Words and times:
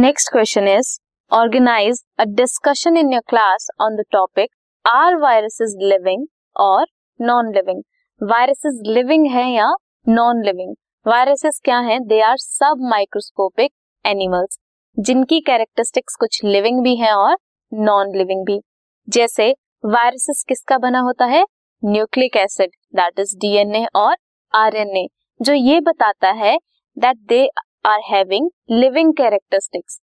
Next 0.00 0.28
question 0.32 0.68
is 0.68 0.90
organise 1.30 1.98
a 2.20 2.24
discussion 2.36 2.96
in 2.96 3.12
your 3.12 3.22
class 3.28 3.66
on 3.80 3.96
the 3.96 4.04
topic 4.12 4.50
are 4.84 5.16
viruses 5.16 5.74
living 5.80 6.24
और 6.56 6.86
non 7.20 7.52
living 7.54 7.82
viruses 8.20 8.80
living 8.86 9.26
है 9.30 9.44
या 9.50 9.66
non 10.06 10.42
living 10.44 10.74
viruses 11.06 11.60
क्या 11.64 11.78
हैं? 11.78 12.00
They 12.06 12.20
are 12.20 12.36
सब 12.36 12.86
microscopic 12.90 13.72
animals 14.04 14.58
जिनकी 14.96 15.40
characteristics 15.40 16.16
कुछ 16.20 16.40
living 16.44 16.82
भी 16.82 16.96
है 16.96 17.12
और 17.14 17.36
नॉन 17.72 18.16
लिविंग 18.16 18.44
भी। 18.46 18.60
जैसे 19.08 19.50
वायरसेस 19.86 20.44
किसका 20.48 20.78
बना 20.78 21.00
होता 21.00 21.24
है? 21.26 21.44
Nucleic 21.82 22.36
acid 22.36 22.70
that 22.96 23.20
is 23.20 23.36
DNA 23.36 23.86
और 23.96 24.16
आरएनए 24.54 25.06
जो 25.40 25.52
ये 25.52 25.80
बताता 25.80 26.30
है 26.44 26.58
that 26.96 27.16
they 27.28 27.48
are 27.84 28.00
having 28.04 28.48
living 28.70 29.12
characteristics 29.16 30.00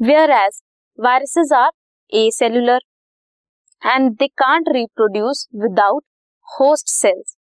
whereas 0.32 0.60
viruses 0.98 1.52
are 1.56 1.70
acellular 2.32 2.80
and 3.82 4.10
they 4.18 4.26
can't 4.38 4.68
reproduce 4.74 5.46
without 5.62 6.02
host 6.48 6.88
cells 6.90 7.36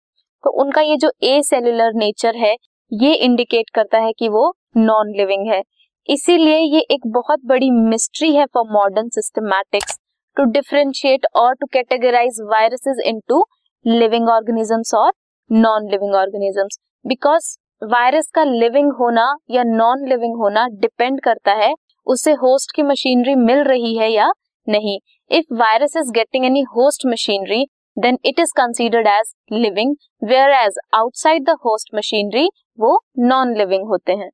तो 0.45 0.51
उनका 0.63 0.81
ये 0.81 0.97
जो 0.97 1.11
ए 1.23 1.41
सेलुलर 1.43 1.93
नेचर 1.95 2.37
है, 2.37 2.55
ये 2.93 3.15
इंडिकेट 3.15 3.71
करता 3.75 3.99
है 3.99 4.13
कि 4.19 4.29
वो 4.29 4.53
नॉन 4.77 5.13
लिविंग 5.17 5.47
है। 5.53 5.63
इसीलिए 6.09 6.59
ये 6.59 6.81
एक 6.91 7.07
बहुत 7.15 7.41
बड़ी 7.47 7.71
मिस्ट्री 7.71 8.35
है 8.35 8.47
for 8.47 8.65
modern 8.73 9.09
systematics 9.09 9.99
to 10.37 10.45
differentiate 10.53 11.27
और 11.37 11.55
to 11.55 11.67
categorise 11.73 12.41
viruses 12.51 13.03
into 13.07 13.45
living 13.85 14.29
organisms 14.29 14.95
और 14.95 15.13
non 15.51 15.91
living 15.91 16.15
organisms 16.15 16.79
because 17.05 17.57
virus 17.83 18.29
का 18.35 18.43
लिविंग 18.45 18.91
होना 18.93 19.25
या 19.51 19.63
नॉन 19.63 20.07
लिविंग 20.09 20.35
होना 20.37 20.67
डिपेंड 20.73 21.21
करता 21.21 21.53
है, 21.53 21.73
उसे 22.07 22.33
होस्ट 22.33 22.75
की 22.75 22.83
मशीनरी 22.83 23.35
मिल 23.37 23.63
रही 23.65 23.97
है 23.97 24.11
या 24.11 24.31
नहीं। 24.67 24.99
If 25.31 25.55
virus 25.55 25.97
is 25.97 26.11
getting 26.11 26.45
any 26.45 26.61
host 26.77 27.07
machinery 27.07 27.65
then 27.97 28.19
it 28.25 28.41
is 28.41 28.53
considered 28.57 29.07
as 29.07 29.33
living 29.53 29.95
whereas 30.57 30.79
outside 30.95 31.45
the 31.45 31.57
host 31.65 31.95
machinery 31.95 32.49
वो 32.81 32.99
नॉन 33.19 33.55
लिविंग 33.59 33.87
होते 33.89 34.13
हैं। 34.13 34.31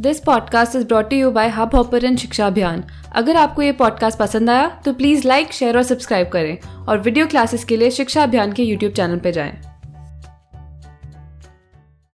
This 0.00 0.20
podcast 0.20 0.76
is 0.76 0.86
brought 0.86 1.12
you 1.12 1.30
by 1.30 1.48
Hub 1.48 1.74
Hopper 1.74 2.14
शिक्षा 2.16 2.46
अभियान 2.46 2.82
अगर 3.14 3.36
आपको 3.36 3.62
ये 3.62 3.72
पॉडकास्ट 3.72 4.18
पसंद 4.18 4.50
आया 4.50 4.68
तो 4.84 4.92
प्लीज़ 4.94 5.28
लाइक 5.28 5.52
शेयर 5.52 5.76
और 5.76 5.82
सब्सक्राइब 5.82 6.28
करें। 6.28 6.86
और 6.88 6.98
वीडियो 7.00 7.26
क्लासेस 7.26 7.64
के 7.64 7.76
लिए 7.76 7.90
शिक्षा 7.90 8.22
अभियान 8.22 8.52
के 8.52 8.62
यूट्यूब 8.62 8.92
चैनल 8.92 9.18
पर 9.18 9.30
जाएँ। 9.30 9.71